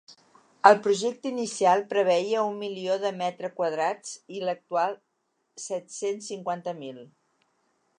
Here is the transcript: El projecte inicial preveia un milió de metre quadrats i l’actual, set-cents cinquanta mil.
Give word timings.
El 0.69 0.77
projecte 0.85 1.29
inicial 1.33 1.83
preveia 1.91 2.41
un 2.53 2.57
milió 2.63 2.97
de 3.05 3.13
metre 3.21 3.53
quadrats 3.61 4.17
i 4.39 4.43
l’actual, 4.49 4.97
set-cents 5.71 6.33
cinquanta 6.35 6.79
mil. 6.85 7.03